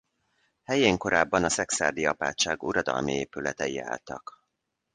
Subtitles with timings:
[0.63, 4.43] Helyén korábban a szekszárdi apátság uradalmi épületei álltak.